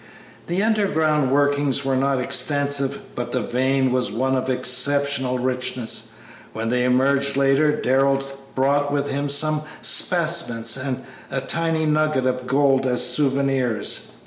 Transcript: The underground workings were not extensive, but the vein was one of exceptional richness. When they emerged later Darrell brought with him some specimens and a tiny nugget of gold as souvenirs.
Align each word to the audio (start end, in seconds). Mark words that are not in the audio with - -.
The 0.47 0.63
underground 0.63 1.29
workings 1.29 1.85
were 1.85 1.95
not 1.95 2.19
extensive, 2.19 3.01
but 3.13 3.31
the 3.33 3.41
vein 3.43 3.91
was 3.91 4.11
one 4.11 4.35
of 4.35 4.49
exceptional 4.49 5.37
richness. 5.37 6.13
When 6.53 6.69
they 6.69 6.85
emerged 6.85 7.37
later 7.37 7.79
Darrell 7.79 8.23
brought 8.55 8.91
with 8.91 9.11
him 9.11 9.29
some 9.29 9.61
specimens 9.83 10.75
and 10.75 11.05
a 11.29 11.39
tiny 11.41 11.85
nugget 11.85 12.25
of 12.25 12.47
gold 12.47 12.87
as 12.87 13.05
souvenirs. 13.07 14.13